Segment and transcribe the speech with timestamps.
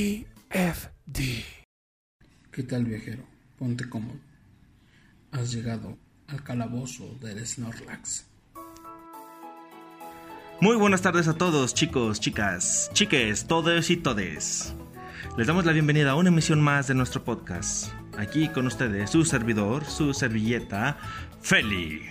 [0.00, 1.44] GFD.
[2.50, 3.22] ¿Qué tal viajero?
[3.58, 4.18] Ponte cómodo.
[5.30, 8.26] Has llegado al calabozo del Snorlax.
[10.62, 14.74] Muy buenas tardes a todos, chicos, chicas, chiques, todos y todes.
[15.36, 17.92] Les damos la bienvenida a una emisión más de nuestro podcast.
[18.16, 20.96] Aquí con ustedes, su servidor, su servilleta,
[21.42, 22.06] Feli.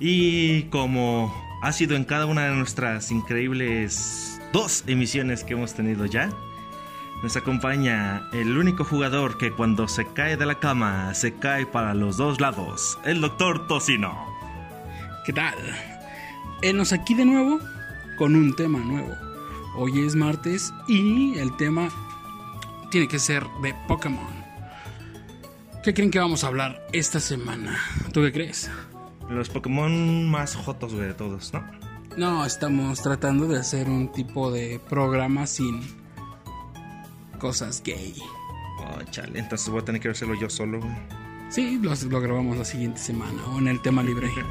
[0.00, 6.04] Y como ha sido en cada una de nuestras increíbles dos emisiones que hemos tenido
[6.04, 6.28] ya,
[7.24, 11.94] nos acompaña el único jugador que cuando se cae de la cama se cae para
[11.94, 14.14] los dos lados, el doctor Tocino.
[15.24, 15.54] ¿Qué tal?
[16.60, 17.60] Enos aquí de nuevo
[18.18, 19.08] con un tema nuevo.
[19.74, 21.88] Hoy es martes y el tema
[22.90, 24.44] tiene que ser de Pokémon.
[25.82, 27.78] ¿Qué creen que vamos a hablar esta semana?
[28.12, 28.70] ¿Tú qué crees?
[29.30, 31.64] Los Pokémon más jotos de todos, ¿no?
[32.18, 36.03] No, estamos tratando de hacer un tipo de programa sin
[37.38, 38.14] cosas gay.
[38.78, 40.92] Oh, chale, entonces voy a tener que hacerlo yo solo, güey.
[41.50, 44.30] Sí, lo, lo grabamos la siguiente semana o en el tema libre.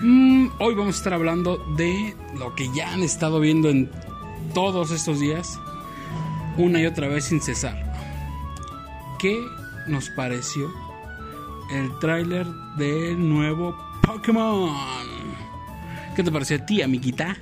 [0.00, 3.90] Mm, hoy vamos a estar hablando de lo que ya han estado viendo en
[4.54, 5.58] todos estos días,
[6.56, 7.76] una y otra vez sin cesar.
[9.18, 9.36] ¿Qué
[9.88, 10.72] nos pareció
[11.72, 14.72] el tráiler del nuevo Pokémon?
[16.14, 17.36] ¿Qué te pareció a ti, amiguita?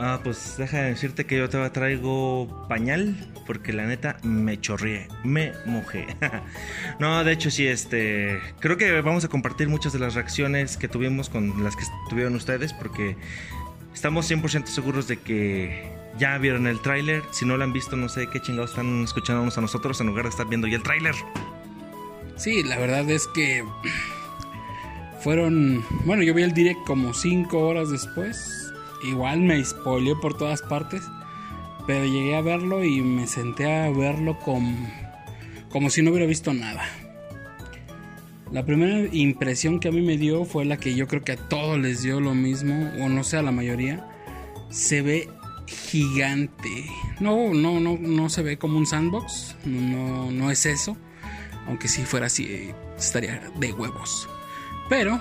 [0.00, 5.08] Ah, pues deja de decirte que yo te traigo pañal porque la neta me chorrié,
[5.24, 6.06] me mojé.
[7.00, 10.86] no, de hecho sí, este, creo que vamos a compartir muchas de las reacciones que
[10.86, 13.16] tuvimos con las que tuvieron ustedes porque
[13.92, 17.24] estamos 100% seguros de que ya vieron el tráiler.
[17.32, 20.24] Si no lo han visto, no sé qué chingados están escuchándonos a nosotros en lugar
[20.24, 21.14] de estar viendo ya el tráiler.
[22.36, 23.64] Sí, la verdad es que
[25.22, 28.57] fueron, bueno, yo vi el direct como 5 horas después
[29.02, 31.02] igual me spoileó por todas partes.
[31.86, 34.76] Pero llegué a verlo y me senté a verlo como,
[35.70, 36.84] como si no hubiera visto nada.
[38.52, 41.36] La primera impresión que a mí me dio fue la que yo creo que a
[41.36, 44.06] todos les dio lo mismo, o no sé, a la mayoría.
[44.70, 45.28] Se ve
[45.66, 46.86] gigante.
[47.20, 49.56] No, no, no, no se ve como un sandbox.
[49.64, 50.96] No, no es eso.
[51.66, 54.28] Aunque si fuera así, estaría de huevos.
[54.88, 55.20] Pero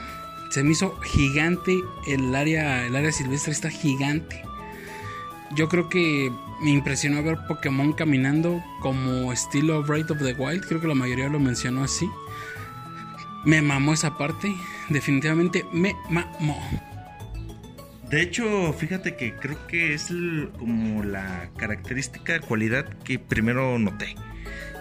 [0.49, 4.43] se me hizo gigante el área, el área silvestre está gigante.
[5.55, 6.31] Yo creo que
[6.61, 11.29] me impresionó ver Pokémon caminando como estilo Breath of the Wild, creo que la mayoría
[11.29, 12.09] lo mencionó así.
[13.45, 14.53] Me mamó esa parte,
[14.89, 16.59] definitivamente me mamó.
[18.09, 20.13] De hecho, fíjate que creo que es
[20.57, 24.15] como la característica, cualidad que primero noté.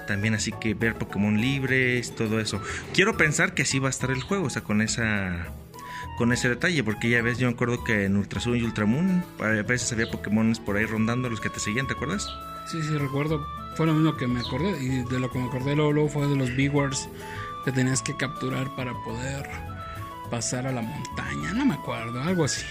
[0.06, 2.60] También así que ver Pokémon libres, todo eso.
[2.94, 5.48] Quiero pensar que así va a estar el juego, o sea, con esa
[6.16, 9.22] con ese detalle, porque ya ves, yo me acuerdo que en Ultra Sun y Ultramoon
[9.38, 12.26] a veces había Pokémon por ahí rondando los que te seguían, ¿te acuerdas?
[12.66, 13.46] Sí, sí, recuerdo.
[13.76, 14.82] Fue lo mismo que me acordé.
[14.82, 17.08] Y de lo que me acordé luego, fue de los Bewards
[17.64, 19.46] que tenías que capturar para poder
[20.30, 21.52] pasar a la montaña.
[21.52, 22.64] No me acuerdo, algo así.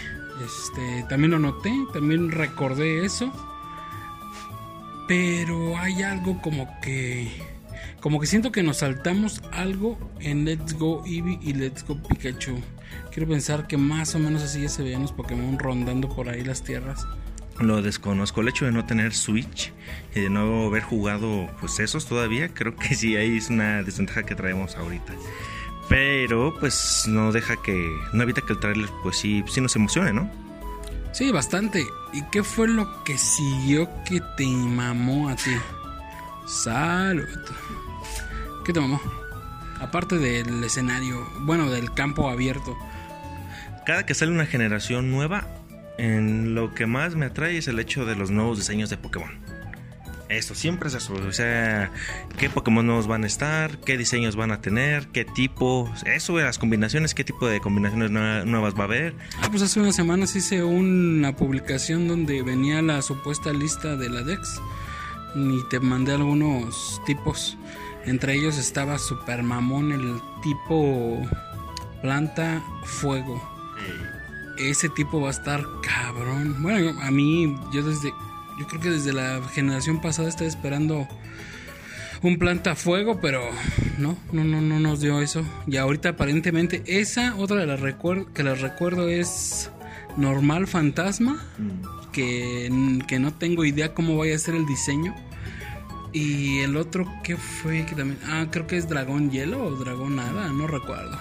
[0.44, 3.32] Este, también lo noté, también recordé eso.
[5.08, 7.32] Pero hay algo como que
[8.06, 12.62] como que siento que nos saltamos algo en Let's Go Eevee y Let's Go Pikachu.
[13.12, 16.44] Quiero pensar que más o menos así ya se veían los Pokémon rondando por ahí
[16.44, 17.06] las tierras.
[17.60, 19.74] Lo desconozco, el hecho de no tener Switch
[20.14, 24.24] y de no haber jugado pues esos todavía, creo que sí ahí es una desventaja
[24.24, 25.14] que traemos ahorita.
[25.90, 30.14] Pero pues no deja que, no evita que el trailer pues sí, sí nos emocione,
[30.14, 30.30] ¿no?
[31.16, 31.88] Sí, bastante.
[32.12, 35.56] ¿Y qué fue lo que siguió que te mamó a ti?
[36.46, 37.24] Salud.
[38.66, 39.00] ¿Qué te mamó?
[39.80, 42.76] Aparte del escenario, bueno, del campo abierto.
[43.86, 45.48] Cada que sale una generación nueva,
[45.98, 49.45] en lo que más me atrae es el hecho de los nuevos diseños de Pokémon.
[50.28, 51.92] Esto siempre es eso, o sea,
[52.38, 56.44] qué Pokémon nuevos van a estar, qué diseños van a tener, qué tipo, eso de
[56.44, 59.14] las combinaciones, qué tipo de combinaciones nuevas va a haber.
[59.42, 64.24] Ah, pues hace unas semanas hice una publicación donde venía la supuesta lista de la
[64.24, 64.60] Dex
[65.36, 67.58] y te mandé algunos tipos.
[68.06, 71.22] Entre ellos estaba Super Mamón, el tipo
[72.02, 73.42] planta fuego.
[74.58, 76.62] Ese tipo va a estar cabrón.
[76.62, 78.14] Bueno, a mí, yo desde.
[78.60, 81.08] Yo creo que desde la generación pasada estaba esperando
[82.22, 83.42] un planta fuego, pero
[83.98, 85.44] no, no, no, no nos dio eso.
[85.68, 87.80] Y ahorita aparentemente esa, otra de las
[88.34, 89.70] que les recuerdo es
[90.18, 92.12] normal fantasma, mm.
[92.12, 95.16] que, que no tengo idea cómo vaya a ser el diseño.
[96.14, 97.86] Y el otro, ¿qué fue?
[97.86, 101.20] Que también, ah, creo que es Dragón Hielo o Dragón Nada, no recuerdo.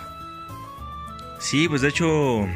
[1.41, 2.47] Sí, pues de hecho,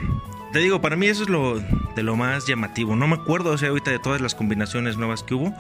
[0.52, 1.60] te digo, para mí eso es lo
[1.94, 2.96] de lo más llamativo.
[2.96, 5.54] No me acuerdo, o sea, ahorita de todas las combinaciones nuevas que hubo.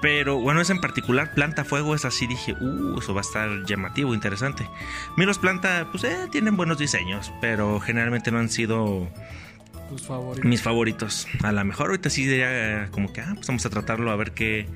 [0.00, 3.64] Pero bueno, esa en particular, planta fuego, es así, dije, uh, eso va a estar
[3.66, 4.66] llamativo, interesante.
[5.16, 9.08] Miros planta, pues eh, tienen buenos diseños, pero generalmente no han sido
[10.06, 10.44] favoritos.
[10.44, 11.26] mis favoritos.
[11.42, 14.32] A lo mejor ahorita sí diría como que, ah, pues vamos a tratarlo a ver
[14.32, 14.68] qué,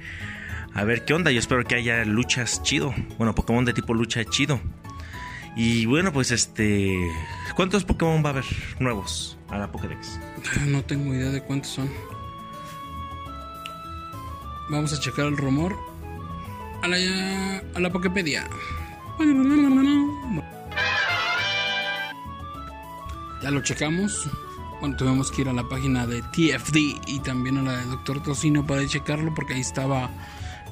[0.75, 1.31] a ver qué onda.
[1.31, 2.95] Yo espero que haya luchas chido.
[3.17, 4.61] Bueno, Pokémon de tipo lucha chido.
[5.57, 6.99] Y bueno, pues este,
[7.55, 8.45] ¿cuántos Pokémon va a haber
[8.81, 10.19] nuevos a la Pokédex?
[10.67, 11.91] No tengo idea de cuántos son.
[14.71, 15.77] Vamos a checar el rumor
[16.83, 16.97] a la,
[17.75, 18.49] a la Poképedia.
[23.43, 24.29] Ya lo checamos.
[24.81, 26.77] Bueno, tuvimos que ir a la página de TFD
[27.07, 30.11] y también a la de Doctor Tocino para checarlo porque ahí estaba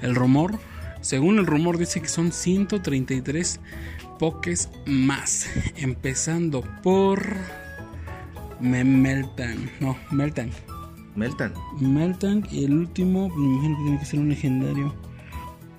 [0.01, 0.59] el rumor.
[1.01, 3.61] Según el rumor dice que son 133
[4.19, 5.47] pokés más.
[5.77, 7.62] Empezando por
[8.63, 9.71] Meltan.
[9.81, 10.51] No, Meltan.
[11.17, 11.53] Meltan.
[11.81, 14.95] Meltan y el último, me imagino que tiene que ser un legendario.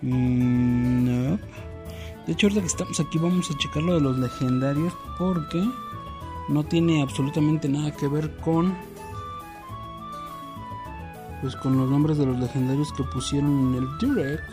[0.01, 1.39] Mm, no.
[2.27, 5.63] De hecho, ahorita que estamos aquí vamos a checar lo de los legendarios porque
[6.50, 8.75] no tiene absolutamente nada que ver con
[11.41, 14.44] pues con los nombres de los legendarios que pusieron en el direct.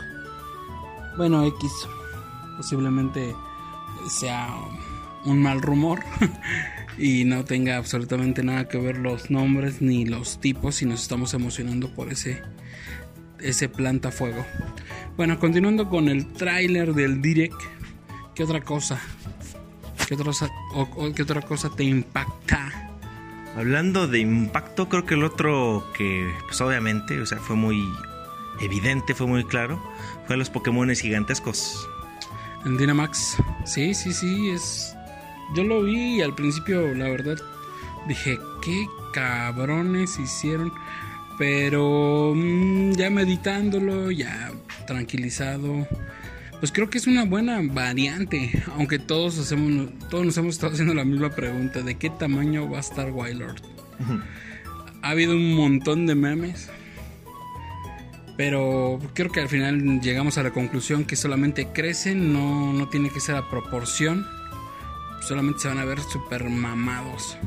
[1.17, 1.71] Bueno, X
[2.57, 3.33] posiblemente
[4.09, 4.53] sea
[5.25, 6.03] un mal rumor
[6.97, 11.33] y no tenga absolutamente nada que ver los nombres ni los tipos y nos estamos
[11.33, 12.41] emocionando por ese
[13.41, 14.45] ese planta fuego.
[15.17, 17.59] Bueno, continuando con el tráiler del direct,
[18.35, 19.01] ¿qué otra cosa?
[20.07, 20.31] ¿Qué otra,
[20.73, 22.91] o, ¿Qué otra cosa te impacta?
[23.55, 27.83] Hablando de impacto, creo que el otro que, pues obviamente, o sea, fue muy
[28.61, 29.81] evidente, fue muy claro,
[30.27, 31.87] fue los Pokémon gigantescos.
[32.65, 34.95] En Dynamax, sí, sí, sí, es.
[35.55, 37.37] Yo lo vi y al principio, la verdad,
[38.07, 40.71] dije, qué cabrones hicieron.
[41.37, 44.51] Pero mm, ya meditándolo, ya
[44.85, 45.87] tranquilizado,
[46.59, 50.93] pues creo que es una buena variante, aunque todos hacemos, todos nos hemos estado haciendo
[50.93, 53.61] la misma pregunta de qué tamaño va a estar Wildlord.
[55.01, 56.69] Ha habido un montón de memes,
[58.37, 63.09] pero creo que al final llegamos a la conclusión que solamente crecen, no, no tiene
[63.09, 64.27] que ser a proporción,
[65.21, 67.37] solamente se van a ver super mamados.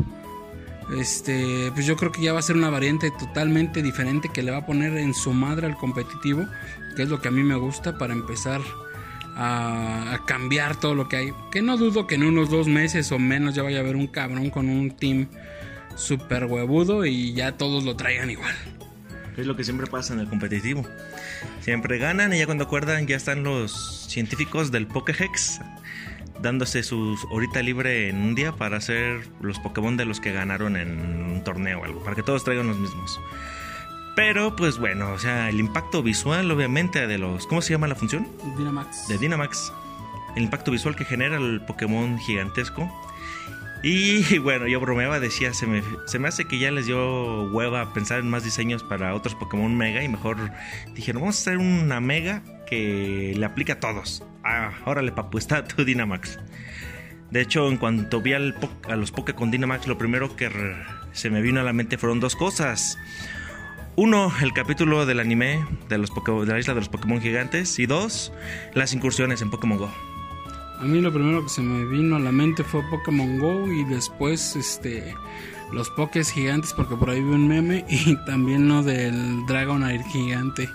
[0.96, 4.50] Este, pues yo creo que ya va a ser una variante totalmente diferente que le
[4.50, 6.46] va a poner en su madre al competitivo,
[6.96, 8.60] que es lo que a mí me gusta para empezar
[9.34, 11.32] a, cambiar todo lo que hay.
[11.50, 14.06] Que no dudo que en unos dos meses o menos ya vaya a haber un
[14.06, 15.26] cabrón con un team
[15.96, 18.54] super huevudo y ya todos lo traigan igual.
[19.36, 20.86] Es lo que siempre pasa en el competitivo.
[21.60, 25.60] Siempre ganan y ya cuando acuerdan ya están los científicos del Pokéhex
[26.40, 30.76] dándose su horita libre en un día para hacer los Pokémon de los que ganaron
[30.76, 30.90] en
[31.24, 33.20] un torneo o algo, para que todos traigan los mismos.
[34.16, 37.46] Pero pues bueno, o sea, el impacto visual obviamente de los...
[37.46, 38.28] ¿Cómo se llama la función?
[38.56, 39.08] Dynamax.
[39.08, 39.72] De Dynamax.
[40.36, 42.88] El impacto visual que genera el Pokémon gigantesco.
[43.82, 47.92] Y bueno, yo bromeaba, decía, se me, se me hace que ya les dio hueva
[47.92, 50.36] pensar en más diseños para otros Pokémon Mega y mejor
[50.94, 54.22] dijeron, vamos a hacer una Mega que le aplica a todos.
[54.42, 56.38] Ah, órale papu, está tu Dynamax.
[57.30, 58.54] De hecho, en cuanto vi al
[58.88, 60.50] a los Poké con Dynamax, lo primero que
[61.12, 62.98] se me vino a la mente fueron dos cosas.
[63.96, 67.78] Uno, el capítulo del anime de, los de la isla de los Pokémon gigantes.
[67.78, 68.32] Y dos,
[68.74, 69.90] las incursiones en Pokémon Go.
[70.80, 73.84] A mí lo primero que se me vino a la mente fue Pokémon Go y
[73.84, 75.14] después este
[75.72, 80.68] los Pokés gigantes porque por ahí vi un meme y también lo del Dragonite gigante.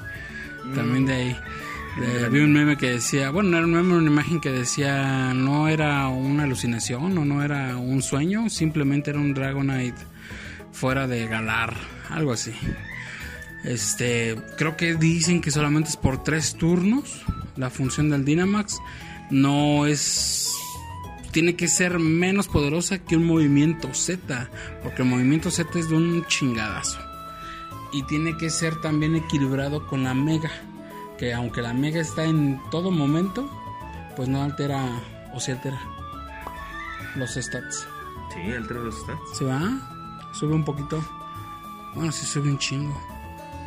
[0.74, 1.38] También de ahí.
[2.32, 5.68] Vi un meme que decía, bueno, no era un meme, una imagen que decía no
[5.68, 10.02] era una alucinación o no era un sueño, simplemente era un Dragonite
[10.72, 11.74] fuera de Galar,
[12.10, 12.54] algo así.
[13.64, 17.26] Este, creo que dicen que solamente es por tres turnos
[17.58, 18.80] la función del Dynamax.
[19.30, 20.54] No es.
[21.32, 24.50] Tiene que ser menos poderosa que un movimiento Z.
[24.82, 27.00] Porque el movimiento Z es de un chingadazo.
[27.92, 30.52] Y tiene que ser también equilibrado con la Mega.
[31.20, 33.50] Que aunque la Mega está en todo momento,
[34.16, 35.02] pues no altera.
[35.34, 35.80] O si altera
[37.16, 37.88] los stats.
[38.34, 39.38] Sí, altera los stats.
[39.38, 39.62] ¿Se va?
[40.34, 41.04] Sube un poquito.
[41.96, 42.98] Bueno, sí sube un chingo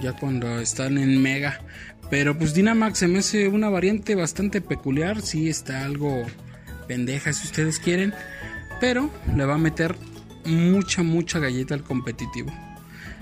[0.00, 1.60] ya cuando están en Mega.
[2.10, 5.22] Pero pues Dynamax se me hace una variante bastante peculiar.
[5.22, 6.24] Sí está algo
[6.86, 8.12] pendeja si ustedes quieren.
[8.80, 9.96] Pero le va a meter
[10.44, 12.52] mucha, mucha galleta al competitivo.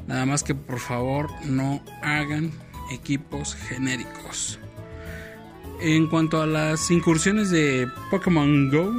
[0.07, 2.51] Nada más que por favor no hagan
[2.91, 4.59] equipos genéricos.
[5.81, 8.93] En cuanto a las incursiones de Pokémon Go,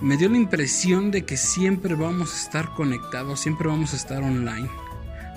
[0.00, 4.22] me dio la impresión de que siempre vamos a estar conectados, siempre vamos a estar
[4.22, 4.70] online.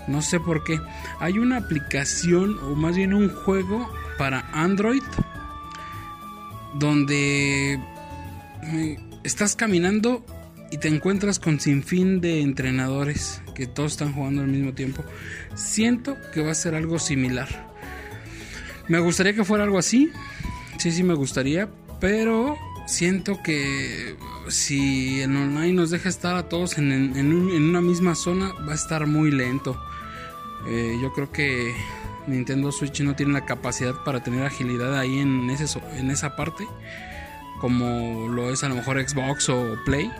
[0.07, 0.79] No sé por qué.
[1.19, 5.03] Hay una aplicación o más bien un juego para Android
[6.75, 10.23] donde eh, estás caminando
[10.73, 15.03] y te encuentras con sinfín de entrenadores que todos están jugando al mismo tiempo.
[15.53, 17.71] Siento que va a ser algo similar.
[18.87, 20.11] Me gustaría que fuera algo así.
[20.79, 24.15] Sí, sí me gustaría, pero siento que
[24.47, 29.05] si el online nos deja estar a todos en, una misma zona, va a estar
[29.05, 29.79] muy lento.
[30.67, 31.75] Eh, yo creo que
[32.25, 36.67] Nintendo Switch no tiene la capacidad para tener agilidad ahí en, ese, en esa parte,
[37.61, 40.11] como lo es a lo mejor Xbox o Play.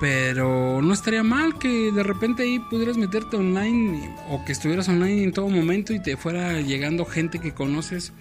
[0.00, 5.22] Pero no estaría mal que de repente ahí pudieras meterte online o que estuvieras online
[5.22, 8.14] en todo momento y te fuera llegando gente que conoces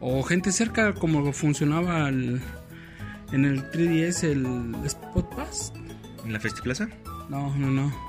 [0.00, 2.40] o gente cerca como funcionaba en
[3.32, 5.72] el 3DS el Spot Pass.
[6.24, 6.88] ¿En la Festiplaza?
[7.28, 8.08] No, no, no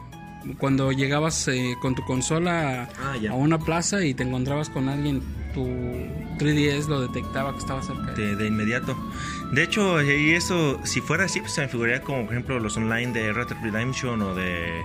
[0.58, 5.22] cuando llegabas eh, con tu consola ah, a una plaza y te encontrabas con alguien,
[5.54, 5.66] tu
[6.38, 8.12] 3DS lo detectaba que estaba cerca.
[8.14, 8.98] De, inmediato.
[9.52, 12.78] De hecho, y eso, si fuera así, pues se me figuraría como, por ejemplo, los
[12.78, 14.82] online de Red Dead Redemption o de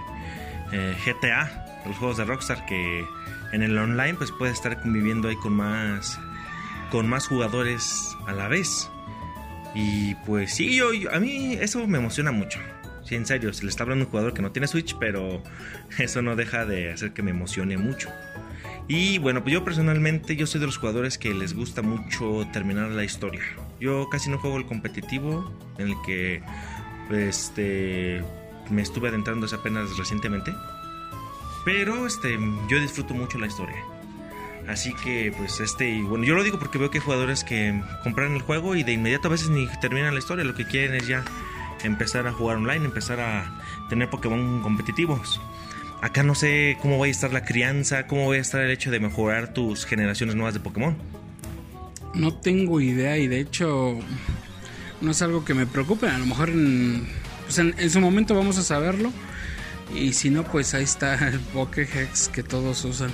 [0.73, 3.05] eh, GTA, los juegos de Rockstar, que
[3.53, 6.19] en el online pues puedes estar conviviendo ahí con más,
[6.91, 8.91] con más jugadores a la vez.
[9.75, 12.59] Y pues sí, yo, a mí eso me emociona mucho.
[13.05, 15.43] Sí, en serio, se le está hablando a un jugador que no tiene Switch, pero
[15.99, 18.09] eso no deja de hacer que me emocione mucho.
[18.87, 22.91] Y bueno, pues yo personalmente yo soy de los jugadores que les gusta mucho terminar
[22.91, 23.43] la historia.
[23.81, 26.43] Yo casi no juego el competitivo, en el que
[27.11, 28.23] este
[28.71, 30.53] me estuve adentrando apenas recientemente.
[31.65, 32.39] Pero este
[32.69, 33.77] yo disfruto mucho la historia.
[34.69, 38.35] Así que pues este, bueno, yo lo digo porque veo que hay jugadores que compran
[38.35, 41.07] el juego y de inmediato a veces ni terminan la historia, lo que quieren es
[41.07, 41.25] ya
[41.83, 45.41] empezar a jugar online, empezar a tener Pokémon competitivos.
[46.05, 48.91] Acá no sé cómo va a estar la crianza, cómo va a estar el hecho
[48.91, 50.95] de mejorar tus generaciones nuevas de Pokémon.
[52.13, 53.99] No tengo idea y de hecho
[55.01, 56.07] no es algo que me preocupe.
[56.07, 57.09] A lo mejor en,
[57.45, 59.15] pues en, su momento vamos a saberlo.
[59.95, 63.11] Y si no, pues ahí está el Pokéhex que todos usan.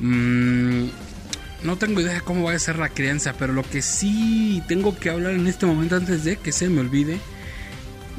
[0.00, 0.86] Mm,
[1.62, 4.98] no tengo idea de cómo va a ser la crianza, pero lo que sí tengo
[4.98, 7.20] que hablar en este momento antes de que se me olvide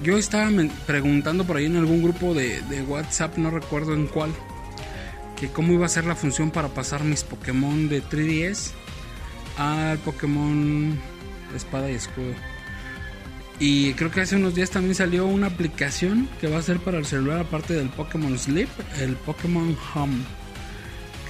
[0.04, 0.52] yo estaba
[0.86, 4.32] preguntando por ahí en algún grupo de, WhatsApp, no recuerdo en cuál,
[5.40, 8.72] que cómo iba a ser la función para pasar mis Pokémon de 3DS
[9.58, 11.00] al Pokémon
[11.56, 12.34] Espada y Escudo.
[13.60, 16.98] Y creo que hace unos días también salió una aplicación que va a ser para
[16.98, 18.70] el celular aparte del Pokémon Sleep,
[19.00, 20.22] el Pokémon Home.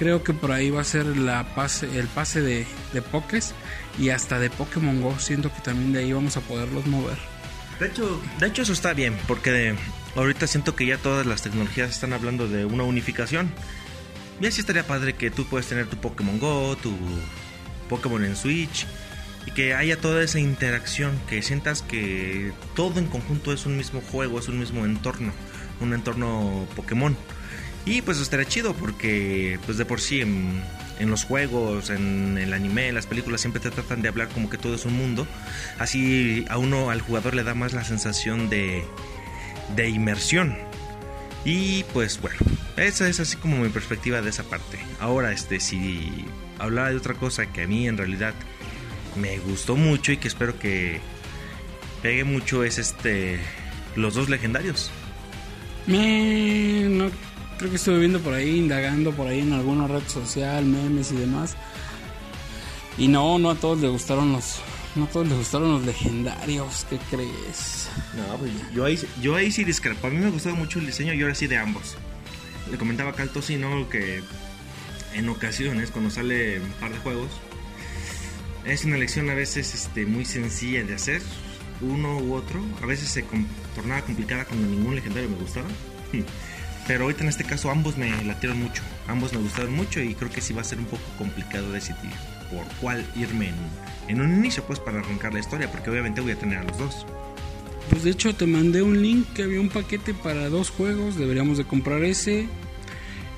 [0.00, 3.54] Creo que por ahí va a ser el pase de, de Pokés
[4.00, 5.16] y hasta de Pokémon Go.
[5.20, 7.33] Siento que también de ahí vamos a poderlos mover.
[7.80, 9.74] De hecho, de hecho eso está bien, porque
[10.14, 13.52] ahorita siento que ya todas las tecnologías están hablando de una unificación.
[14.40, 16.96] Y así estaría padre que tú puedes tener tu Pokémon Go, tu
[17.88, 18.86] Pokémon en Switch,
[19.46, 24.00] y que haya toda esa interacción, que sientas que todo en conjunto es un mismo
[24.00, 25.32] juego, es un mismo entorno,
[25.80, 27.16] un entorno Pokémon.
[27.86, 30.24] Y pues estaría chido porque pues de por sí
[30.98, 34.48] en los juegos, en el anime, en las películas siempre te tratan de hablar como
[34.48, 35.26] que todo es un mundo.
[35.78, 38.84] Así a uno, al jugador le da más la sensación de,
[39.74, 40.56] de inmersión.
[41.44, 42.38] Y pues bueno,
[42.76, 44.78] esa es así como mi perspectiva de esa parte.
[45.00, 46.24] Ahora, este, si
[46.58, 48.34] hablara de otra cosa que a mí en realidad
[49.16, 51.00] me gustó mucho y que espero que
[52.02, 53.38] pegue mucho es este
[53.96, 54.90] los dos legendarios.
[55.86, 57.10] Me no
[57.58, 61.16] creo que estuve viendo por ahí, indagando por ahí en alguna red social, memes y
[61.16, 61.56] demás.
[62.98, 64.60] Y no, no a todos les gustaron los,
[64.94, 67.88] no a todos les gustaron los legendarios, ¿qué crees?
[68.16, 70.06] No, pues yo ahí, yo ahí sí discrepo.
[70.06, 71.96] A mí me gustaba mucho el diseño y ahora sí de ambos.
[72.70, 74.22] Le comentaba acá al Tocino que
[75.14, 77.30] en ocasiones cuando sale un par de juegos
[78.64, 81.22] es una elección a veces este, muy sencilla de hacer,
[81.80, 82.64] uno u otro.
[82.82, 83.24] A veces se
[83.74, 85.68] tornaba complicada cuando ningún legendario me gustaba.
[86.86, 90.30] Pero ahorita en este caso ambos me latieron mucho, ambos me gustaron mucho y creo
[90.30, 92.12] que sí va a ser un poco complicado decidir
[92.50, 93.52] por cuál irme
[94.06, 96.76] en, un inicio pues para arrancar la historia, porque obviamente voy a tener a los
[96.76, 97.06] dos.
[97.88, 101.56] Pues de hecho te mandé un link que había un paquete para dos juegos, deberíamos
[101.56, 102.48] de comprar ese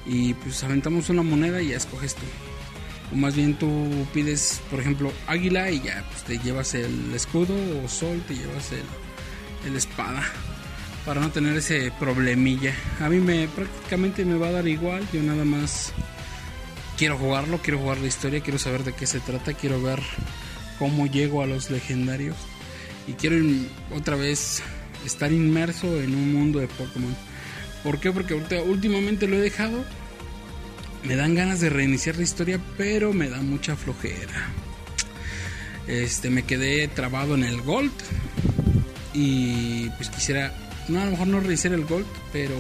[0.07, 2.23] y pues aventamos una moneda y ya escoges tú.
[3.13, 7.55] O más bien tú pides, por ejemplo, águila y ya pues te llevas el escudo
[7.85, 10.25] o sol, te llevas el, el espada
[11.07, 12.75] para no tener ese problemilla.
[13.01, 15.93] A mí me prácticamente me va a dar igual, yo nada más
[16.99, 20.03] quiero jugarlo, quiero jugar la historia, quiero saber de qué se trata, quiero ver
[20.79, 22.37] cómo llego a los legendarios
[23.07, 23.37] y quiero
[23.95, 24.63] otra vez
[25.05, 27.15] estar inmerso en un mundo de Pokémon.
[27.85, 28.11] ¿Por qué?
[28.11, 29.85] Porque últimamente lo he dejado.
[31.05, 34.49] Me dan ganas de reiniciar la historia, pero me da mucha flojera.
[35.87, 37.93] Este, me quedé trabado en el Gold.
[39.15, 40.53] Y pues quisiera,
[40.89, 42.55] no, a lo mejor no reiniciar el Gold, pero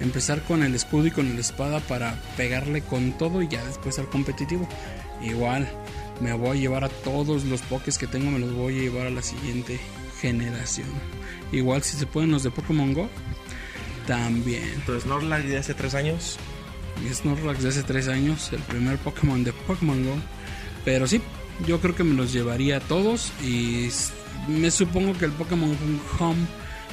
[0.00, 3.98] empezar con el escudo y con la espada para pegarle con todo y ya después
[3.98, 4.68] al competitivo.
[5.22, 5.68] Igual,
[6.20, 9.06] me voy a llevar a todos los pokés que tengo, me los voy a llevar
[9.06, 9.78] a la siguiente
[10.20, 10.88] generación.
[11.52, 13.08] Igual si se pueden los de Pokémon Go,
[14.06, 14.64] también.
[14.74, 16.38] Entonces, Snorlax de hace tres años.
[17.12, 20.14] Snorlax de hace tres años, el primer Pokémon de Pokémon Go.
[20.84, 21.20] Pero sí,
[21.66, 23.88] yo creo que me los llevaría a todos y
[24.48, 25.76] me supongo que el Pokémon
[26.18, 26.46] Home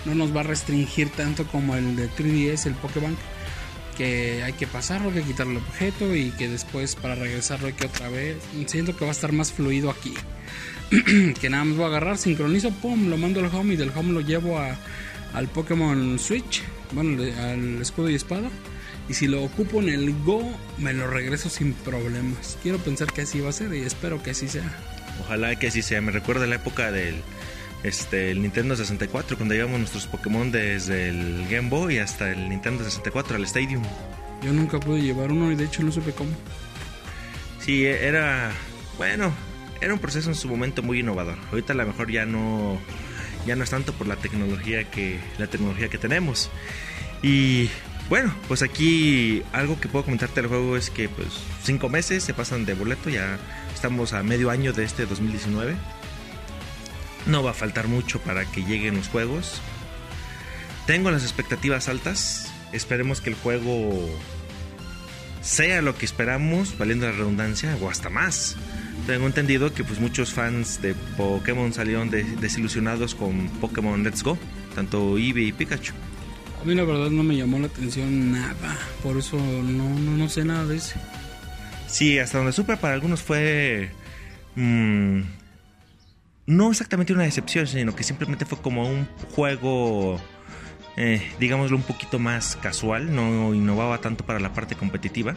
[0.05, 3.17] no nos va a restringir tanto como el de 3DS, el Pokébank.
[3.97, 7.85] Que hay que pasarlo, que quitarle el objeto y que después para regresarlo hay que
[7.85, 8.37] otra vez.
[8.65, 10.15] Siento que va a estar más fluido aquí.
[11.39, 14.13] que nada más voy a agarrar, sincronizo, pum, lo mando al home y del home
[14.13, 14.77] lo llevo a,
[15.33, 18.49] al Pokémon Switch, bueno, al escudo y espada.
[19.09, 20.41] Y si lo ocupo en el Go,
[20.77, 22.57] me lo regreso sin problemas.
[22.63, 24.71] Quiero pensar que así va a ser y espero que así sea.
[25.21, 26.01] Ojalá que así sea.
[26.01, 27.15] Me recuerda la época del
[27.83, 32.83] este, el Nintendo 64, cuando llevamos nuestros Pokémon desde el Game Boy hasta el Nintendo
[32.83, 33.83] 64 al Stadium.
[34.41, 36.31] Yo nunca pude llevar uno y de hecho no supe cómo.
[37.59, 38.51] Sí, era.
[38.97, 39.31] Bueno,
[39.79, 41.37] era un proceso en su momento muy innovador.
[41.51, 42.77] Ahorita a lo mejor ya no.
[43.45, 45.19] Ya no es tanto por la tecnología que.
[45.37, 46.49] la tecnología que tenemos.
[47.21, 47.69] Y
[48.09, 51.29] bueno, pues aquí algo que puedo comentarte del juego es que pues
[51.63, 53.39] cinco meses se pasan de boleto, ya
[53.73, 55.75] estamos a medio año de este 2019.
[57.25, 59.61] No va a faltar mucho para que lleguen los juegos.
[60.85, 62.51] Tengo las expectativas altas.
[62.73, 64.09] Esperemos que el juego
[65.41, 68.55] sea lo que esperamos, valiendo la redundancia, o hasta más.
[69.05, 74.37] Tengo entendido que pues muchos fans de Pokémon salieron desilusionados con Pokémon Let's Go,
[74.73, 75.93] tanto Eevee y Pikachu.
[76.61, 80.45] A mí la verdad no me llamó la atención nada, por eso no, no, sé
[80.45, 80.95] nada de ese.
[81.87, 83.91] Sí, hasta donde supe para algunos fue...
[84.55, 85.21] Mmm,
[86.45, 90.19] no exactamente una decepción, sino que simplemente fue como un juego,
[90.97, 95.35] eh, digámoslo, un poquito más casual, no innovaba tanto para la parte competitiva.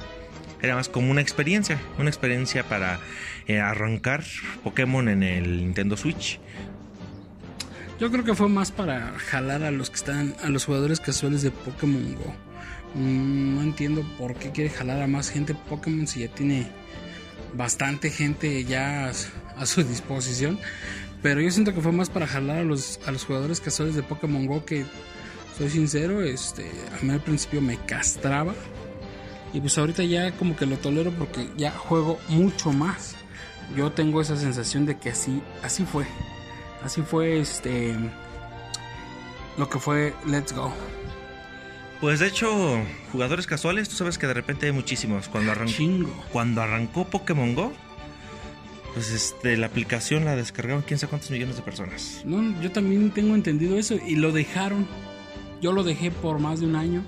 [0.62, 2.98] Era más como una experiencia, una experiencia para
[3.46, 4.24] eh, arrancar
[4.64, 6.40] Pokémon en el Nintendo Switch.
[8.00, 11.42] Yo creo que fue más para jalar a los que están, a los jugadores casuales
[11.42, 12.34] de Pokémon Go.
[12.94, 16.66] Mm, no entiendo por qué quiere jalar a más gente Pokémon si ya tiene
[17.54, 19.10] bastante gente ya
[19.56, 20.58] a su disposición.
[21.22, 24.02] Pero yo siento que fue más para jalar a los, a los jugadores casuales de
[24.02, 24.84] Pokémon Go que,
[25.56, 28.54] soy sincero, este, a mí al principio me castraba.
[29.52, 33.16] Y pues ahorita ya como que lo tolero porque ya juego mucho más.
[33.74, 36.06] Yo tengo esa sensación de que así, así fue.
[36.84, 37.96] Así fue este
[39.56, 40.72] lo que fue Let's Go.
[42.00, 42.78] Pues de hecho,
[43.10, 45.28] jugadores casuales, tú sabes que de repente hay muchísimos.
[45.28, 45.82] Cuando arrancó,
[46.30, 47.72] cuando arrancó Pokémon Go,
[48.92, 52.22] pues este, la aplicación la descargaron quién sabe cuántos millones de personas.
[52.24, 54.86] No, yo también tengo entendido eso y lo dejaron.
[55.62, 57.02] Yo lo dejé por más de un año.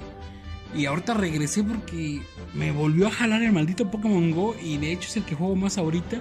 [0.75, 2.21] Y ahorita regresé porque
[2.55, 5.55] me volvió a jalar el maldito Pokémon Go y de hecho es el que juego
[5.55, 6.19] más ahorita.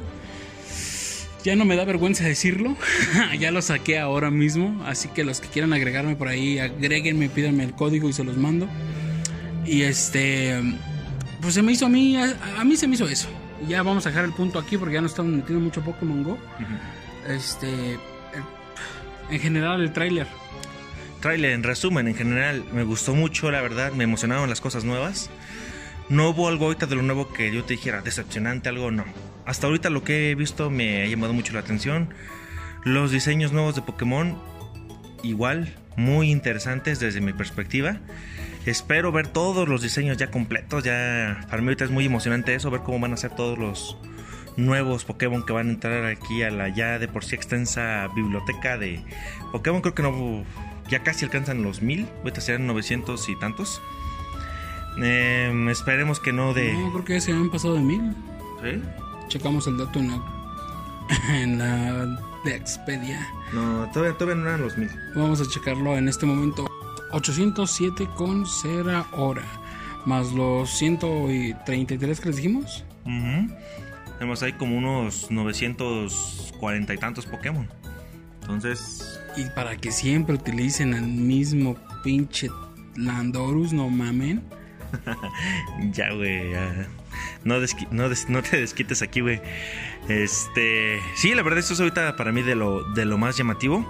[1.43, 2.75] Ya no me da vergüenza decirlo.
[3.39, 4.83] ya lo saqué ahora mismo.
[4.85, 8.37] Así que los que quieran agregarme por ahí, agréguenme, pídanme el código y se los
[8.37, 8.67] mando.
[9.65, 10.61] Y este.
[11.41, 12.17] Pues se me hizo a mí.
[12.17, 13.29] a mí se me hizo eso
[13.67, 16.37] ya vamos a dejar el punto aquí porque ya no estamos metiendo mucho Pokémon Go.
[17.27, 17.97] Este.
[19.29, 20.27] en general, el tráiler.
[21.21, 23.91] Tráiler, en resumen, en general, me gustó mucho, la verdad.
[23.93, 25.29] Me emocionaron las cosas nuevas.
[26.09, 29.05] No hubo algo ahorita de lo nuevo que yo te dijera decepcionante, algo no.
[29.47, 32.09] Hasta ahorita lo que he visto me ha llamado mucho la atención.
[32.83, 34.37] Los diseños nuevos de Pokémon,
[35.23, 37.97] igual, muy interesantes desde mi perspectiva.
[38.65, 40.83] Espero ver todos los diseños ya completos.
[40.83, 43.97] Ya para mí ahorita es muy emocionante eso, ver cómo van a ser todos los
[44.57, 48.77] nuevos Pokémon que van a entrar aquí a la ya de por sí extensa biblioteca
[48.77, 49.01] de
[49.53, 49.79] Pokémon.
[49.79, 50.43] Creo que no
[50.89, 52.05] ya casi alcanzan los mil.
[52.17, 53.81] Ahorita serán 900 y tantos.
[55.01, 56.73] Em, esperemos que no de.
[56.73, 58.13] No, creo que ya se han pasado de mil.
[58.61, 58.81] ¿Sí?
[59.27, 60.21] Checamos el dato en la,
[61.41, 62.05] en la
[62.43, 63.27] de Expedia.
[63.53, 64.89] No, todavía, todavía no eran los mil.
[65.15, 66.67] Vamos a checarlo en este momento.
[67.11, 69.43] 807 con cera hora.
[70.05, 72.83] Más los 133 que les dijimos.
[74.17, 77.67] Tenemos ahí como unos 940 y tantos Pokémon.
[78.41, 79.19] Entonces.
[79.35, 82.49] Y para que siempre utilicen al mismo pinche
[82.95, 84.43] Landorus, no mamen.
[85.91, 86.53] ya, güey.
[87.47, 87.55] No,
[88.27, 89.41] no, te desquites aquí, güey.
[90.09, 90.99] Este.
[91.15, 93.87] Sí, la verdad, esto es ahorita para mí de lo, de lo más llamativo.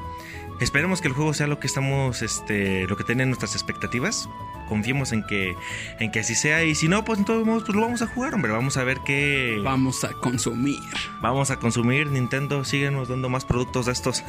[0.60, 4.28] Esperemos que el juego sea lo que estamos, este, lo que tienen nuestras expectativas.
[4.68, 5.56] Confiemos en que,
[6.00, 6.64] en que así sea.
[6.64, 8.52] Y si no, pues entonces pues lo vamos a jugar, hombre.
[8.52, 9.60] Vamos a ver qué.
[9.64, 10.80] Vamos a consumir.
[11.22, 12.08] Vamos a consumir.
[12.08, 14.24] Nintendo, síguenos dando más productos de estos.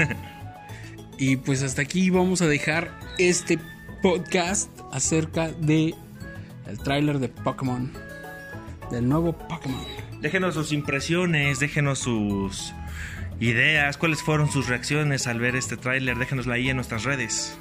[1.18, 3.58] y pues hasta aquí vamos a dejar este
[4.02, 5.94] podcast acerca de
[6.66, 8.07] el tráiler de Pokémon.
[8.90, 9.84] Del nuevo Pokémon.
[10.20, 12.72] Déjenos sus impresiones, déjenos sus
[13.40, 17.56] ideas, cuáles fueron sus reacciones al ver este tráiler, déjenosla ahí en nuestras redes.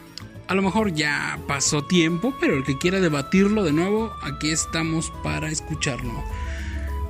[0.47, 5.11] A lo mejor ya pasó tiempo, pero el que quiera debatirlo de nuevo, aquí estamos
[5.21, 6.23] para escucharlo.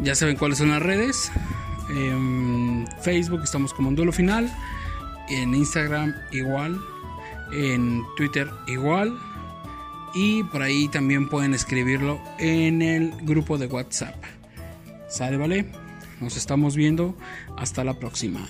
[0.02, 1.32] Ya saben cuáles son las redes.
[1.90, 4.52] En Facebook estamos como en duelo final.
[5.30, 6.80] En Instagram igual.
[7.52, 9.18] En Twitter igual.
[10.14, 14.16] Y por ahí también pueden escribirlo en el grupo de WhatsApp.
[15.10, 15.66] ¿Sale, vale?
[16.20, 17.16] Nos estamos viendo.
[17.58, 18.48] Hasta la próxima.